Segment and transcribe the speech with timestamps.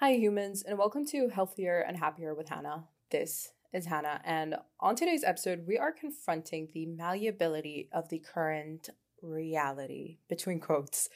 [0.00, 2.84] Hi, humans, and welcome to Healthier and Happier with Hana.
[3.10, 8.90] This is Hana, and on today's episode, we are confronting the malleability of the current
[9.22, 11.08] reality, between quotes.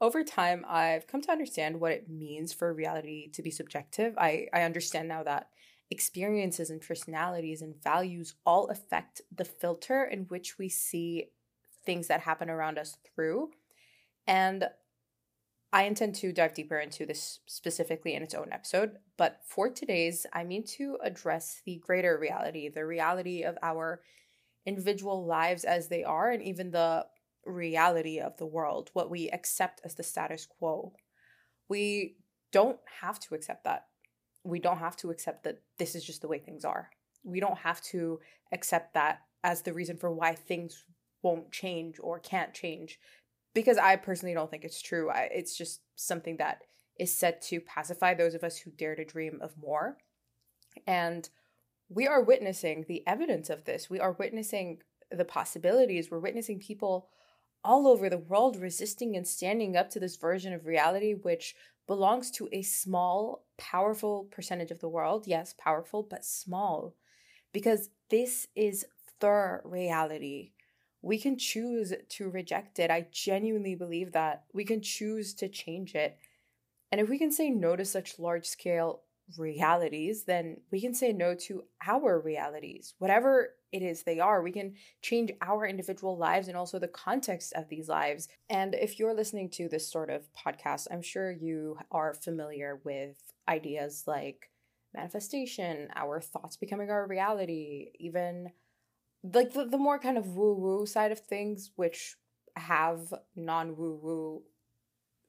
[0.00, 4.14] Over time, I've come to understand what it means for reality to be subjective.
[4.16, 5.48] I, I understand now that
[5.90, 11.26] experiences and personalities and values all affect the filter in which we see
[11.84, 13.50] things that happen around us through.
[14.26, 14.70] And
[15.72, 20.26] I intend to dive deeper into this specifically in its own episode, but for today's,
[20.32, 24.02] I mean to address the greater reality, the reality of our
[24.66, 27.06] individual lives as they are, and even the
[27.46, 30.92] reality of the world, what we accept as the status quo.
[31.70, 32.16] We
[32.52, 33.86] don't have to accept that.
[34.44, 36.90] We don't have to accept that this is just the way things are.
[37.24, 38.20] We don't have to
[38.52, 40.84] accept that as the reason for why things
[41.22, 42.98] won't change or can't change
[43.54, 45.10] because I personally don't think it's true.
[45.10, 46.62] I, it's just something that
[46.98, 49.98] is said to pacify those of us who dare to dream of more.
[50.86, 51.28] And
[51.88, 53.90] we are witnessing the evidence of this.
[53.90, 54.78] We are witnessing
[55.10, 56.10] the possibilities.
[56.10, 57.08] We're witnessing people
[57.64, 61.54] all over the world resisting and standing up to this version of reality, which
[61.86, 65.26] belongs to a small, powerful percentage of the world.
[65.26, 66.94] Yes, powerful, but small.
[67.52, 68.86] Because this is
[69.20, 70.52] the reality
[71.02, 72.90] we can choose to reject it.
[72.90, 76.16] I genuinely believe that we can choose to change it.
[76.90, 79.02] And if we can say no to such large scale
[79.36, 84.42] realities, then we can say no to our realities, whatever it is they are.
[84.42, 88.28] We can change our individual lives and also the context of these lives.
[88.50, 93.16] And if you're listening to this sort of podcast, I'm sure you are familiar with
[93.48, 94.50] ideas like
[94.94, 98.50] manifestation, our thoughts becoming our reality, even
[99.22, 102.16] like the, the more kind of woo woo side of things, which
[102.56, 104.42] have non woo woo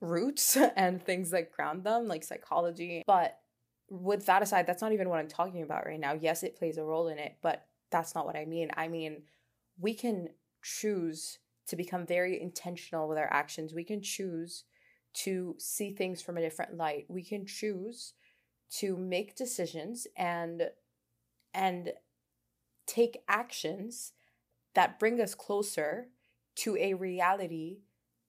[0.02, 3.04] roots and things that ground them, like psychology.
[3.06, 3.40] But
[3.90, 6.14] with that aside, that's not even what I'm talking about right now.
[6.14, 8.70] Yes, it plays a role in it, but that's not what I mean.
[8.76, 9.24] I mean,
[9.80, 10.30] we can
[10.64, 13.74] choose to become very intentional with our actions.
[13.74, 14.64] We can choose
[15.14, 17.06] to see things from a different light.
[17.08, 18.14] We can choose
[18.78, 20.70] to make decisions and
[21.54, 21.92] and
[22.86, 24.14] take actions
[24.74, 26.08] that bring us closer
[26.56, 27.80] to a reality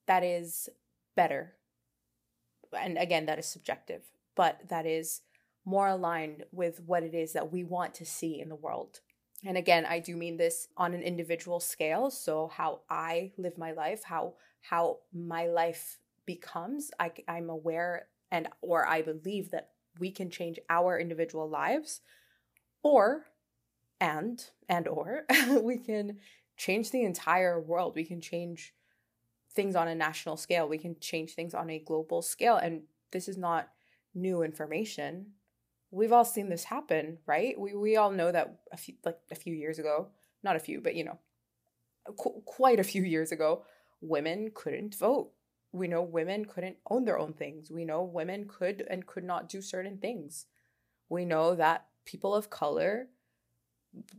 [0.07, 0.69] that is
[1.15, 1.53] better.
[2.77, 4.03] And again, that is subjective,
[4.35, 5.21] but that is
[5.65, 8.99] more aligned with what it is that we want to see in the world.
[9.43, 12.09] And again, I do mean this on an individual scale.
[12.09, 18.47] So how I live my life, how how my life becomes, I, I'm aware and
[18.61, 22.01] or I believe that we can change our individual lives,
[22.81, 23.25] or
[24.05, 25.25] and and or
[25.61, 26.17] we can
[26.57, 27.95] change the entire world.
[27.95, 28.73] We can change
[29.53, 30.67] things on a national scale.
[30.67, 32.57] We can change things on a global scale.
[32.57, 33.69] And this is not
[34.13, 35.31] new information.
[35.91, 37.59] We've all seen this happen right?
[37.59, 40.09] We we all know that a few like a few years ago
[40.43, 41.17] not a few but you know
[42.17, 43.63] qu- quite a few years ago
[44.01, 45.31] women couldn't vote.
[45.71, 47.71] We know women couldn't own their own things.
[47.71, 50.45] We know women could and could not do certain things.
[51.09, 53.09] We know that people of color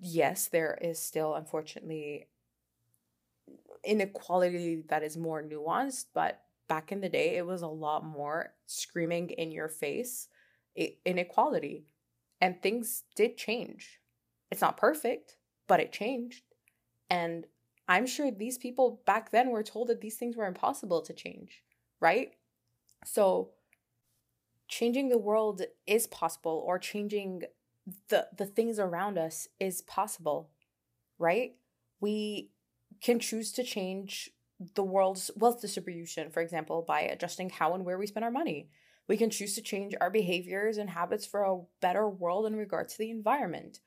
[0.01, 2.29] yes, there is still unfortunately
[3.85, 8.55] inequality that is more nuanced, but back in the day, it was a lot more
[8.67, 10.29] screaming in your face
[11.05, 11.87] inequality.
[12.41, 14.01] And things did change.
[14.51, 16.43] It's not perfect, but it changed.
[17.09, 17.47] And
[17.89, 21.63] I'm sure these people back then were told that these things were impossible to change,
[22.01, 22.33] right?
[23.05, 23.51] So,
[24.69, 27.43] changing the world is possible, or changing
[28.09, 30.51] the the things around us is possible
[31.19, 31.55] right
[32.01, 32.51] we
[33.01, 34.31] can choose to change
[34.75, 38.69] the world's wealth distribution for example by adjusting how and where we spend our money
[39.09, 42.89] we can choose to change our behaviors and habits for a better world in regard
[42.89, 43.81] to the environment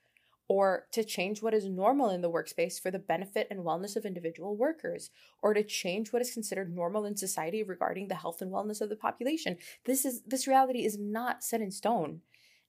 [0.49, 4.03] or to change what is normal in the workspace for the benefit and wellness of
[4.03, 5.11] individual workers,
[5.43, 8.89] or to change what is considered normal in society regarding the health and wellness of
[8.89, 9.57] the population.
[9.85, 12.21] This is this reality is not set in stone.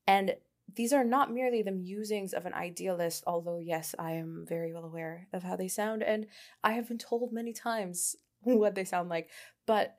[0.07, 0.35] And
[0.75, 4.85] these are not merely the musings of an idealist, although, yes, I am very well
[4.85, 6.27] aware of how they sound, and
[6.63, 9.31] I have been told many times what they sound like.
[9.67, 9.97] But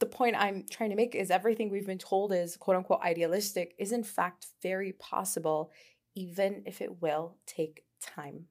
[0.00, 3.74] the point I'm trying to make is everything we've been told is quote unquote idealistic
[3.78, 5.70] is in fact very possible,
[6.14, 8.46] even if it will take time.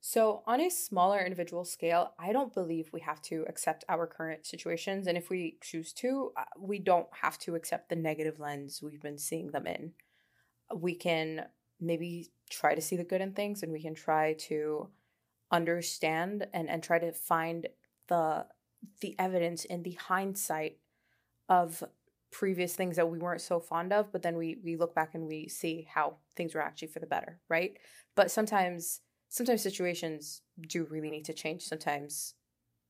[0.00, 4.46] So, on a smaller individual scale, I don't believe we have to accept our current
[4.46, 5.06] situations.
[5.06, 9.02] And if we choose to, uh, we don't have to accept the negative lens we've
[9.02, 9.92] been seeing them in
[10.74, 11.46] we can
[11.80, 14.88] maybe try to see the good in things and we can try to
[15.50, 17.66] understand and, and try to find
[18.08, 18.46] the
[19.00, 20.78] the evidence in the hindsight
[21.48, 21.82] of
[22.30, 25.26] previous things that we weren't so fond of, but then we we look back and
[25.26, 27.78] we see how things were actually for the better, right?
[28.14, 31.62] But sometimes sometimes situations do really need to change.
[31.62, 32.34] Sometimes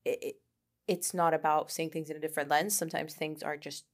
[0.05, 0.35] it, it
[0.87, 2.75] it's not about seeing things in a different lens.
[2.77, 3.85] Sometimes things are just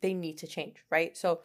[0.00, 1.16] they need to change, right?
[1.16, 1.40] So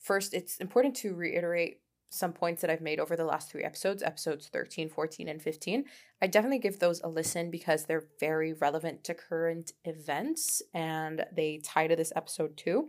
[0.00, 1.80] first it's important to reiterate
[2.10, 5.84] some points that I've made over the last three episodes, episodes 13, 14, and 15.
[6.20, 11.60] I definitely give those a listen because they're very relevant to current events and they
[11.64, 12.88] tie to this episode too.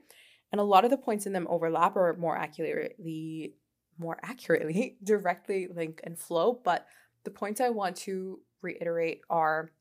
[0.52, 3.54] And a lot of the points in them overlap or more accurately
[3.98, 6.88] more accurately directly link and flow, but
[7.24, 9.72] the points I want to reiterate are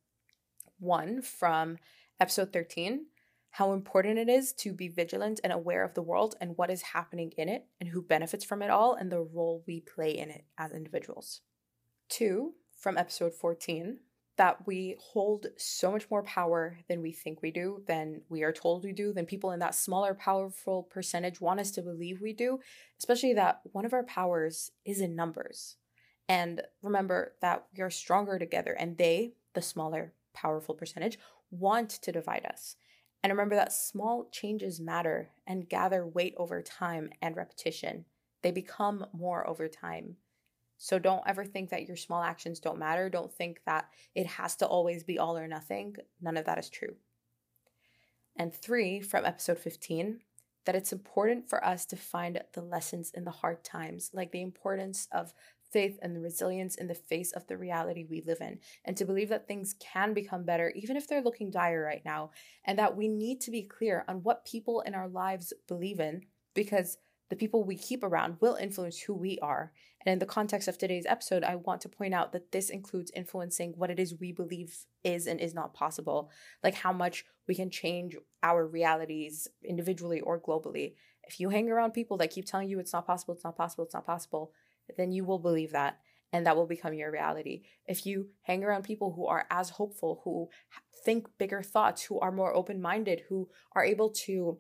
[0.79, 1.79] one from
[2.21, 3.07] episode 13
[3.51, 6.83] how important it is to be vigilant and aware of the world and what is
[6.83, 10.31] happening in it and who benefits from it all and the role we play in
[10.31, 11.41] it as individuals.
[12.09, 13.99] Two, from episode 14,
[14.37, 18.53] that we hold so much more power than we think we do, than we are
[18.53, 22.33] told we do, than people in that smaller, powerful percentage want us to believe we
[22.33, 22.59] do,
[22.99, 25.77] especially that one of our powers is in numbers.
[26.27, 31.19] And remember that we are stronger together, and they, the smaller, powerful percentage,
[31.51, 32.77] want to divide us.
[33.23, 38.07] And remember that small changes matter and gather weight over time and repetition.
[38.43, 40.17] They become more over time.
[40.79, 43.11] So don't ever think that your small actions don't matter.
[43.11, 45.97] Don't think that it has to always be all or nothing.
[46.23, 46.95] None of that is true.
[48.37, 50.21] And three, from episode 15,
[50.65, 54.41] that it's important for us to find the lessons in the hard times, like the
[54.41, 55.35] importance of
[55.73, 59.05] faith and the resilience in the face of the reality we live in, and to
[59.05, 62.31] believe that things can become better, even if they're looking dire right now,
[62.65, 66.23] and that we need to be clear on what people in our lives believe in,
[66.55, 69.73] because the people we keep around will influence who we are.
[70.05, 73.13] And in the context of today's episode, I want to point out that this includes
[73.15, 74.75] influencing what it is we believe
[75.05, 76.31] is and is not possible,
[76.65, 80.95] like how much we can change our realities individually or globally.
[81.23, 83.85] If you hang around people that keep telling you it's not possible, it's not possible,
[83.85, 84.53] it's not possible,
[84.97, 85.99] then you will believe that
[86.33, 87.63] and that will become your reality.
[87.87, 90.49] If you hang around people who are as hopeful, who
[91.05, 94.59] think bigger thoughts, who are more open-minded, who are able to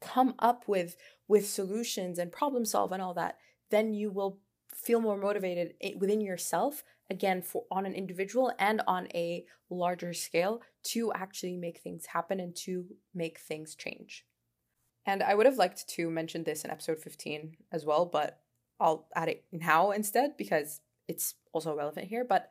[0.00, 0.96] come up with
[1.26, 3.38] with solutions and problem solve and all that,
[3.70, 4.38] then you will
[4.74, 10.60] feel more motivated within yourself again for on an individual and on a larger scale
[10.82, 12.84] to actually make things happen and to
[13.14, 14.26] make things change.
[15.06, 18.40] And I would have liked to mention this in episode 15 as well, but
[18.80, 22.24] I'll add it now instead because it's also relevant here.
[22.24, 22.48] But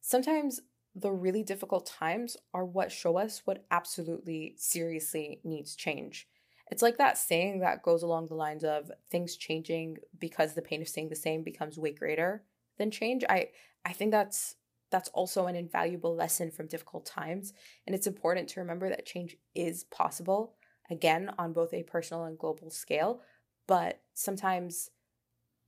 [0.00, 0.60] sometimes
[0.94, 6.26] the really difficult times are what show us what absolutely seriously needs change.
[6.70, 10.82] It's like that saying that goes along the lines of things changing because the pain
[10.82, 12.44] of staying the same becomes way greater
[12.78, 13.24] than change.
[13.28, 13.48] I
[13.84, 14.56] I think that's
[14.90, 17.52] that's also an invaluable lesson from difficult times
[17.86, 20.54] and it's important to remember that change is possible
[20.90, 23.20] again on both a personal and global scale,
[23.66, 24.90] but sometimes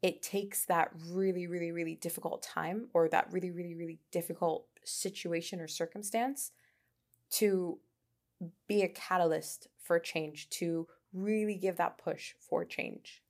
[0.02, 5.61] it takes that really, really, really difficult time or that really, really, really difficult situation
[5.61, 6.52] or circumstance
[7.31, 7.79] to
[8.67, 13.23] be a catalyst for change, to really give that push for change.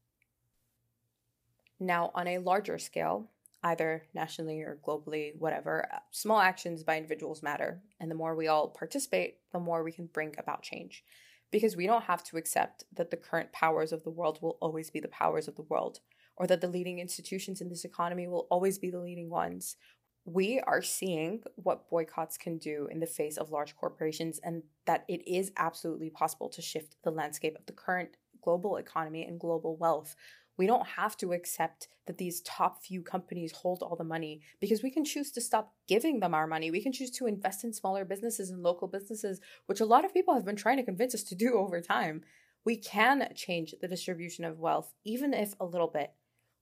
[1.80, 3.30] Now, on a larger scale,
[3.62, 7.80] either nationally or globally, whatever, uh, small actions by individuals matter.
[7.98, 11.04] And the more we all participate, the more we can bring about change.
[11.50, 14.90] Because we don't have to accept that the current powers of the world will always
[14.90, 16.00] be the powers of the world
[16.40, 19.76] or that the leading institutions in this economy will always be the leading ones.
[20.24, 25.04] We are seeing what boycotts can do in the face of large corporations, and that
[25.06, 29.76] it is absolutely possible to shift the landscape of the current global economy and global
[29.76, 30.16] wealth.
[30.56, 34.82] We don't have to accept that these top few companies hold all the money because
[34.82, 36.70] we can choose to stop giving them our money.
[36.70, 40.14] We can choose to invest in smaller businesses and local businesses, which a lot of
[40.14, 42.22] people have been trying to convince us to do over time.
[42.64, 46.12] We can change the distribution of wealth, even if a little bit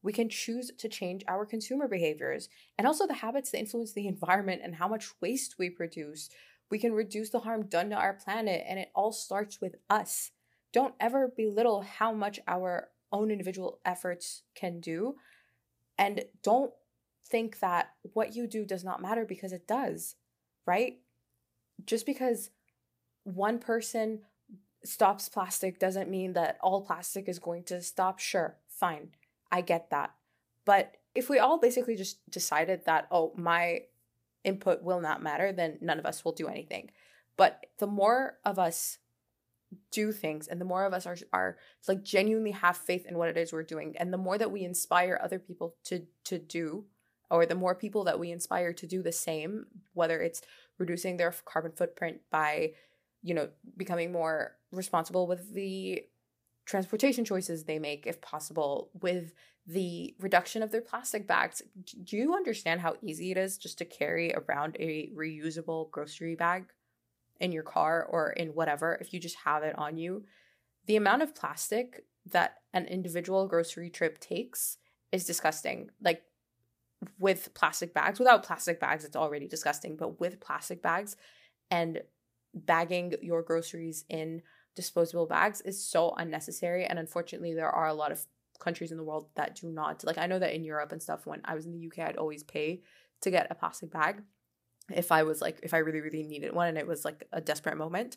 [0.03, 4.07] we can choose to change our consumer behaviors and also the habits that influence the
[4.07, 6.29] environment and how much waste we produce.
[6.71, 10.31] We can reduce the harm done to our planet, and it all starts with us.
[10.73, 15.15] Don't ever belittle how much our own individual efforts can do.
[15.97, 16.73] And don't
[17.27, 20.17] think that what you do does not matter because it does,
[20.67, 20.99] right?
[21.85, 22.51] Just because
[23.25, 24.21] one person
[24.85, 28.19] stops plastic doesn't mean that all plastic is going to stop.
[28.19, 29.09] Sure, fine.
[29.51, 30.15] I get that.
[30.65, 33.83] But if we all basically just decided that, oh, my
[34.45, 36.91] input will not matter, then none of us will do anything.
[37.37, 38.99] But the more of us
[39.91, 43.29] do things and the more of us are are like genuinely have faith in what
[43.29, 46.87] it is we're doing and the more that we inspire other people to to do
[47.31, 50.41] or the more people that we inspire to do the same whether it's
[50.79, 52.73] reducing their carbon footprint by
[53.23, 56.03] you know becoming more responsible with the
[56.69, 59.33] transportation choices they make if possible with
[59.67, 61.63] the reduction of their plastic bags.
[62.05, 66.67] Do you understand how easy it is just to carry around a reusable grocery bag
[67.41, 70.25] in your car or in whatever if you just have it on you?
[70.87, 74.77] The amount of plastic that an individual grocery trip takes
[75.11, 75.89] is disgusting.
[76.03, 76.23] Like
[77.19, 81.17] with plastic bags without plastic bags it's already disgusting but with plastic bags
[81.71, 82.03] and
[82.53, 84.43] bagging your groceries in
[84.79, 86.85] disposable bags is so unnecessary.
[86.85, 88.25] And unfortunately, there are a lot of
[88.61, 90.05] countries in the world that do not.
[90.05, 92.17] Like, I know that in Europe and stuff, when I was in the UK, I'd
[92.17, 92.83] always pay
[93.23, 94.23] to get a plastic bag
[94.95, 97.41] if I was like, if I really, really needed one and it was like a
[97.41, 98.17] desperate moment.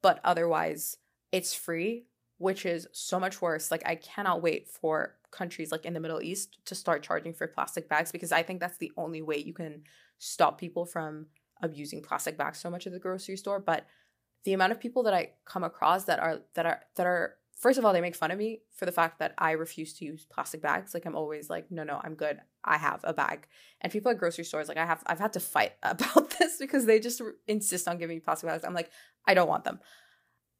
[0.00, 0.96] But otherwise,
[1.32, 2.04] it's free,
[2.38, 3.72] which is so much worse.
[3.72, 7.48] Like, I cannot wait for countries like in the Middle East to start charging for
[7.48, 9.82] plastic bags because I think that's the only way you can
[10.18, 11.26] stop people from
[11.62, 13.58] abusing plastic bags so much at the grocery store.
[13.58, 13.86] But
[14.46, 17.78] the amount of people that I come across that are that are that are first
[17.78, 20.24] of all they make fun of me for the fact that I refuse to use
[20.24, 20.94] plastic bags.
[20.94, 22.38] Like I'm always like, no, no, I'm good.
[22.64, 23.48] I have a bag.
[23.80, 26.86] And people at grocery stores, like I have, I've had to fight about this because
[26.86, 28.64] they just insist on giving me plastic bags.
[28.64, 28.90] I'm like,
[29.26, 29.80] I don't want them.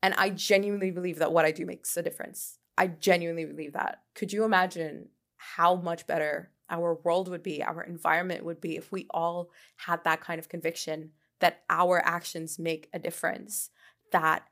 [0.02, 2.58] And I genuinely believe that what I do makes a difference.
[2.76, 4.02] I genuinely believe that.
[4.14, 8.90] Could you imagine how much better our world would be, our environment would be if
[8.90, 13.70] we all had that kind of conviction that our actions make a difference?
[14.12, 14.44] That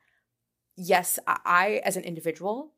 [0.75, 2.73] yes, I as an individual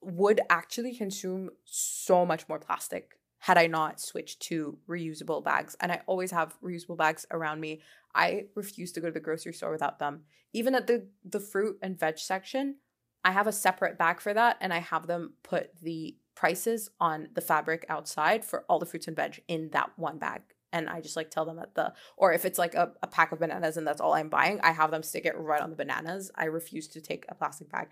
[0.00, 5.76] would actually consume so much more plastic had I not switched to reusable bags.
[5.80, 7.80] And I always have reusable bags around me.
[8.14, 10.22] I refuse to go to the grocery store without them.
[10.52, 12.76] Even at the the fruit and veg section,
[13.24, 17.28] I have a separate bag for that and I have them put the prices on
[17.34, 21.00] the fabric outside for all the fruits and veg in that one bag and I
[21.00, 23.76] just like tell them at the or if it's like a, a pack of bananas
[23.76, 26.30] and that's all I'm buying, I have them stick it right on the bananas.
[26.34, 27.88] I refuse to take a plastic bag.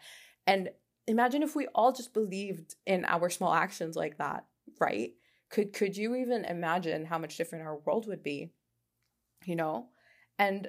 [0.47, 0.71] And
[1.07, 4.47] imagine if we all just believed in our small actions like that,
[4.81, 5.13] right?
[5.51, 8.53] Could could you even imagine how much different our world would be?
[9.45, 9.89] You know?
[10.39, 10.69] And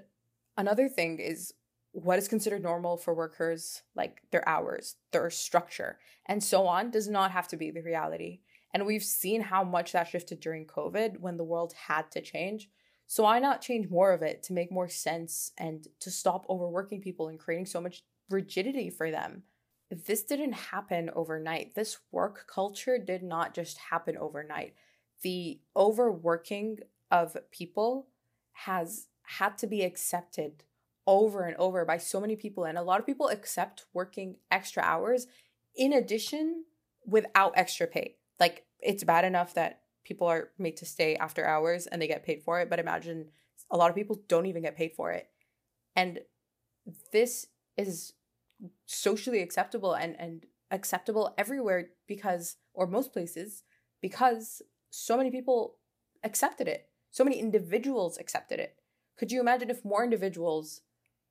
[0.57, 1.53] another thing is
[1.93, 7.07] what is considered normal for workers, like their hours, their structure, and so on, does
[7.07, 8.39] not have to be the reality.
[8.73, 12.69] And we've seen how much that shifted during COVID when the world had to change.
[13.07, 17.01] So why not change more of it to make more sense and to stop overworking
[17.01, 19.43] people and creating so much rigidity for them?
[19.89, 21.75] This didn't happen overnight.
[21.75, 24.75] This work culture did not just happen overnight.
[25.21, 26.79] The overworking
[27.11, 28.07] of people
[28.53, 30.63] has had to be accepted
[31.05, 32.63] over and over by so many people.
[32.63, 35.27] And a lot of people accept working extra hours
[35.75, 36.63] in addition
[37.05, 38.15] without extra pay.
[38.41, 42.25] Like it's bad enough that people are made to stay after hours and they get
[42.25, 43.27] paid for it, but imagine
[43.69, 45.29] a lot of people don't even get paid for it.
[45.95, 46.21] And
[47.13, 48.13] this is
[48.87, 53.63] socially acceptable and and acceptable everywhere because or most places
[54.01, 55.75] because so many people
[56.23, 56.89] accepted it.
[57.11, 58.75] So many individuals accepted it.
[59.17, 60.81] Could you imagine if more individuals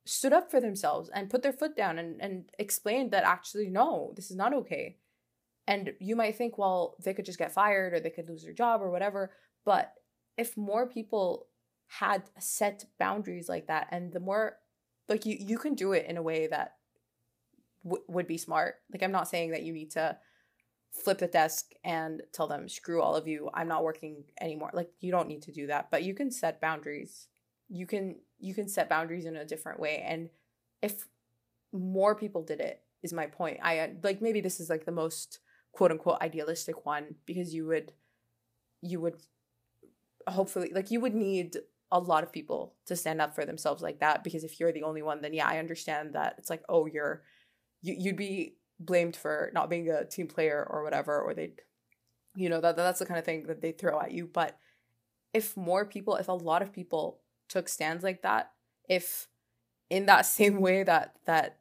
[0.07, 4.13] stood up for themselves and put their foot down and, and explained that actually no,
[4.15, 4.99] this is not okay.
[5.71, 8.53] And you might think, well, they could just get fired or they could lose their
[8.53, 9.31] job or whatever.
[9.65, 9.95] But
[10.37, 11.47] if more people
[11.87, 14.57] had set boundaries like that, and the more,
[15.09, 16.75] like, you, you can do it in a way that
[17.85, 18.77] w- would be smart.
[18.93, 20.19] Like, I'm not saying that you need to
[20.93, 24.71] flip the desk and tell them, screw all of you, I'm not working anymore.
[24.75, 27.29] Like, you don't need to do that, but you can set boundaries.
[27.69, 30.31] You can you can set boundaries in a different way and
[30.83, 31.07] if
[31.73, 34.93] more people did it is my point i uh, like maybe this is like the
[34.93, 35.39] most
[35.73, 37.93] quote unquote idealistic one because you would
[38.83, 39.17] you would
[40.27, 41.57] hopefully like you would need
[41.93, 44.83] a lot of people to stand up for themselves like that because if you're the
[44.83, 47.23] only one then yeah i understand that it's like oh you're
[47.83, 51.61] you, you'd be blamed for not being a team player or whatever or they'd
[52.35, 54.29] you know that that's the kind of thing that they throw at you.
[54.33, 54.57] But
[55.35, 58.53] if more people if a lot of people took stands like that
[58.89, 59.29] if
[59.89, 61.59] in that same way that that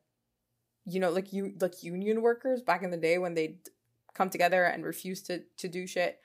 [0.86, 3.58] you know like you like union workers back in the day when they
[4.14, 6.20] come together and refuse to to do shit.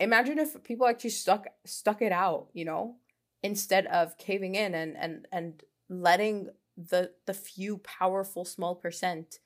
[0.00, 2.96] Imagine if people actually stuck stuck it out, you know,
[3.42, 9.38] instead of caving in and and and letting the the few powerful small percent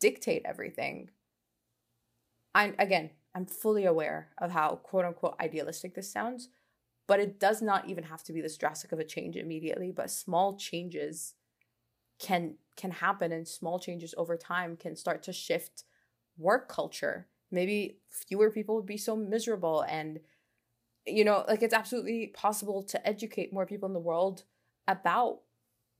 [0.00, 1.10] dictate everything.
[2.54, 6.48] I again, I'm fully aware of how quote unquote idealistic this sounds,
[7.06, 10.10] but it does not even have to be this drastic of a change immediately, but
[10.10, 11.34] small changes
[12.18, 15.84] can can happen and small changes over time can start to shift
[16.42, 17.28] work culture.
[17.50, 20.20] Maybe fewer people would be so miserable and
[21.04, 24.44] you know, like it's absolutely possible to educate more people in the world
[24.86, 25.40] about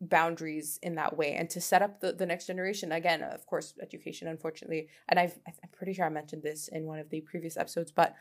[0.02, 3.75] boundaries in that way and to set up the, the next generation again of course
[3.80, 7.56] education unfortunately and I've, i'm pretty sure i mentioned this in one of the previous
[7.56, 8.14] episodes but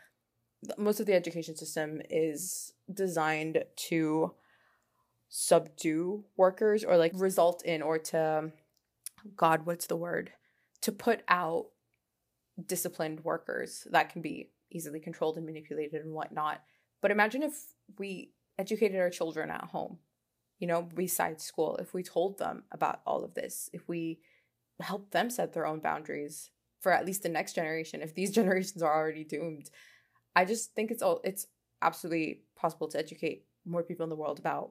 [0.78, 4.32] most of the education system is designed to
[5.28, 8.52] subdue workers or like result in or to
[9.36, 10.30] god what's the word
[10.82, 11.66] to put out
[12.66, 16.62] disciplined workers that can be easily controlled and manipulated and whatnot.
[17.00, 17.54] But imagine if
[17.98, 19.98] we educated our children at home
[20.62, 24.20] you know, besides school, if we told them about all of this, if we
[24.80, 28.80] helped them set their own boundaries for at least the next generation, if these generations
[28.80, 29.70] are already doomed,
[30.36, 31.48] I just think it's all it's
[31.82, 34.70] absolutely possible to educate more people in the world about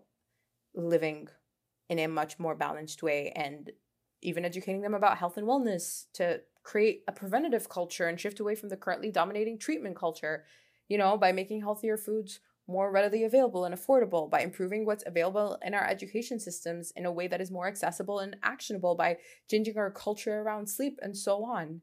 [0.73, 1.27] living
[1.89, 3.69] in a much more balanced way and
[4.21, 8.55] even educating them about health and wellness to create a preventative culture and shift away
[8.55, 10.45] from the currently dominating treatment culture,
[10.87, 15.57] you know, by making healthier foods more readily available and affordable by improving what's available
[15.63, 19.17] in our education systems in a way that is more accessible and actionable by
[19.49, 21.81] changing our culture around sleep and so on.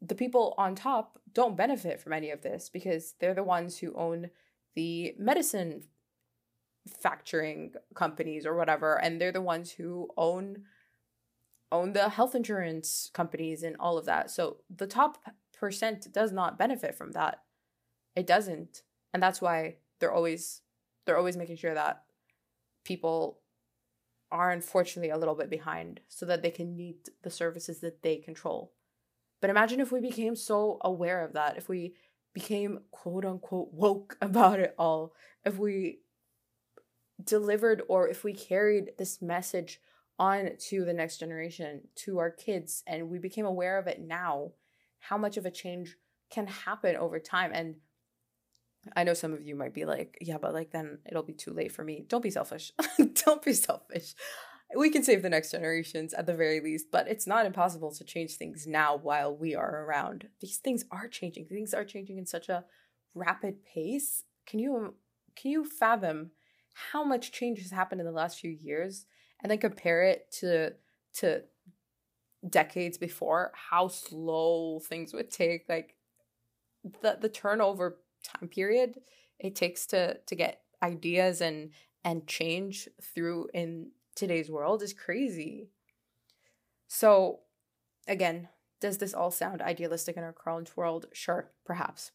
[0.00, 3.94] The people on top don't benefit from any of this because they're the ones who
[3.94, 4.30] own
[4.74, 5.82] the medicine
[7.02, 10.62] factoring companies or whatever and they're the ones who own
[11.72, 14.30] own the health insurance companies and all of that.
[14.30, 15.18] So the top
[15.58, 17.40] percent does not benefit from that.
[18.14, 18.82] It doesn't.
[19.12, 20.60] And that's why they're always
[21.06, 22.02] they're always making sure that
[22.84, 23.40] people
[24.30, 28.16] are unfortunately a little bit behind so that they can need the services that they
[28.16, 28.72] control.
[29.40, 31.94] But imagine if we became so aware of that, if we
[32.32, 36.00] became quote unquote woke about it all, if we
[37.22, 39.80] delivered or if we carried this message
[40.18, 44.52] on to the next generation, to our kids, and we became aware of it now,
[44.98, 45.96] how much of a change
[46.30, 47.50] can happen over time.
[47.52, 47.76] And
[48.96, 51.52] I know some of you might be like, yeah, but like then it'll be too
[51.52, 52.04] late for me.
[52.08, 52.72] Don't be selfish.
[53.24, 54.14] Don't be selfish.
[54.76, 58.04] We can save the next generations at the very least, but it's not impossible to
[58.04, 60.28] change things now while we are around.
[60.40, 61.46] These things are changing.
[61.46, 62.64] Things are changing in such a
[63.14, 64.24] rapid pace.
[64.46, 64.94] Can you
[65.36, 66.30] can you fathom
[66.92, 69.06] how much change has happened in the last few years
[69.44, 70.72] and then compare it to
[71.12, 71.42] to
[72.50, 75.94] decades before how slow things would take like
[77.02, 78.96] the the turnover time period
[79.38, 81.70] it takes to to get ideas and
[82.04, 85.70] and change through in today's world is crazy.
[86.86, 87.40] So
[88.06, 88.48] again,
[88.80, 91.06] does this all sound idealistic in our current world?
[91.12, 92.12] Sure, perhaps.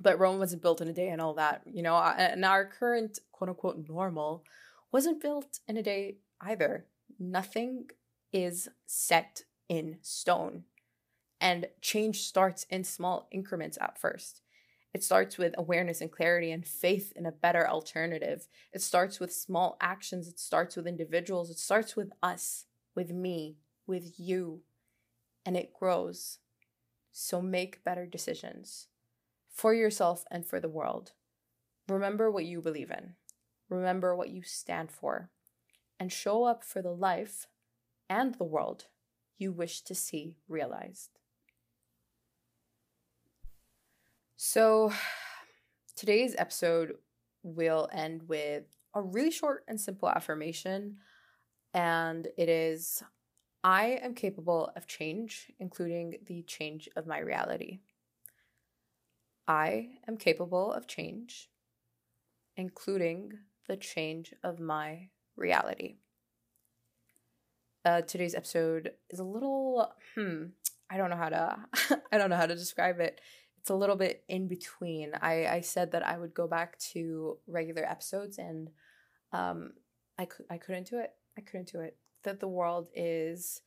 [0.00, 3.18] But Rome wasn't built in a day and all that, you know, and our current
[3.32, 4.44] quote unquote normal
[4.92, 6.86] wasn't built in a day either.
[7.18, 7.90] Nothing
[8.32, 10.64] is set in stone.
[11.40, 14.40] And change starts in small increments at first.
[14.94, 18.48] It starts with awareness and clarity and faith in a better alternative.
[18.72, 20.26] It starts with small actions.
[20.26, 21.50] It starts with individuals.
[21.50, 24.62] It starts with us, with me, with you,
[25.44, 26.38] and it grows.
[27.12, 28.88] So make better decisions
[29.50, 31.12] for yourself and for the world.
[31.88, 33.14] Remember what you believe in,
[33.68, 35.30] remember what you stand for,
[35.98, 37.46] and show up for the life
[38.08, 38.86] and the world
[39.38, 41.10] you wish to see realized.
[44.36, 44.92] So,
[45.94, 46.94] today's episode
[47.42, 50.98] will end with a really short and simple affirmation,
[51.72, 53.02] and it is
[53.64, 57.80] I am capable of change, including the change of my reality.
[59.48, 61.50] I am capable of change,
[62.56, 63.32] including
[63.66, 65.96] the change of my reality.
[67.84, 70.46] Uh, today's episode is a little hmm
[70.90, 71.56] i don't know how to
[72.12, 73.20] i don't know how to describe it
[73.66, 75.10] it's a little bit in between.
[75.20, 78.70] I, I said that I would go back to regular episodes and
[79.32, 79.72] um,
[80.16, 81.10] I, I couldn't do it.
[81.36, 81.96] I couldn't do it.
[82.22, 83.62] That the world is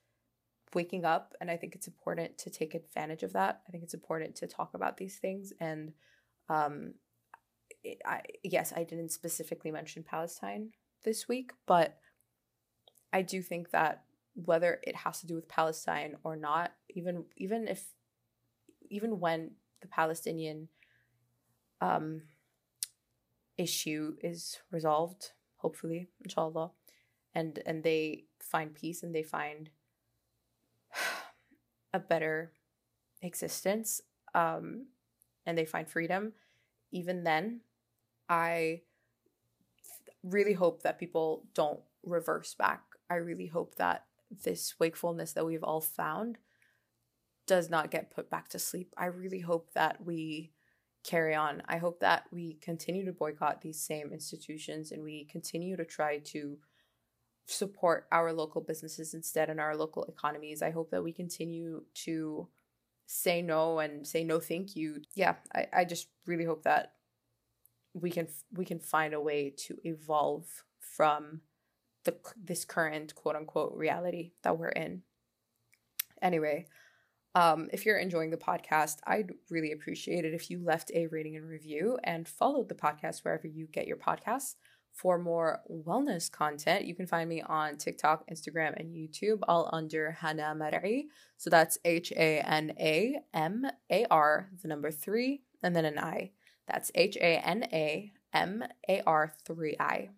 [0.73, 3.59] waking up and I think it's important to take advantage of that.
[3.67, 5.91] I think it's important to talk about these things and
[6.47, 6.93] um,
[7.83, 10.69] it, I yes, I didn't specifically mention Palestine
[11.03, 11.97] this week, but
[13.11, 17.67] I do think that whether it has to do with Palestine or not, even even
[17.67, 17.85] if
[18.89, 20.69] even when the Palestinian
[21.81, 22.23] um,
[23.57, 26.71] issue is resolved, hopefully, inshallah,
[27.33, 29.69] and and they find peace and they find
[31.93, 32.51] a better
[33.21, 34.01] existence,
[34.33, 34.87] um,
[35.45, 36.33] and they find freedom.
[36.91, 37.61] Even then,
[38.27, 38.81] I
[40.23, 42.83] really hope that people don't reverse back.
[43.09, 44.05] I really hope that
[44.43, 46.37] this wakefulness that we've all found
[47.47, 48.93] does not get put back to sleep.
[48.97, 50.51] I really hope that we
[51.03, 51.63] carry on.
[51.67, 56.19] I hope that we continue to boycott these same institutions and we continue to try
[56.19, 56.57] to
[57.47, 60.61] support our local businesses instead and our local economies.
[60.61, 62.47] I hope that we continue to
[63.07, 65.01] say no and say no thank you.
[65.15, 66.93] Yeah, I, I just really hope that
[67.93, 71.41] we can we can find a way to evolve from
[72.05, 75.03] the this current quote unquote reality that we're in.
[76.21, 76.67] Anyway,
[77.35, 81.35] um, if you're enjoying the podcast, I'd really appreciate it if you left a rating
[81.35, 84.55] and review and followed the podcast wherever you get your podcasts.
[84.91, 90.11] For more wellness content, you can find me on TikTok, Instagram, and YouTube, all under
[90.11, 91.05] Hana Mar'i.
[91.37, 95.99] So that's H A N A M A R, the number three, and then an
[95.99, 96.31] I.
[96.69, 100.09] That's H A N A M A R 3 I.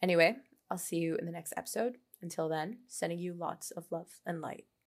[0.00, 0.36] Anyway,
[0.70, 1.98] I'll see you in the next episode.
[2.22, 4.66] Until then, sending you lots of love and light.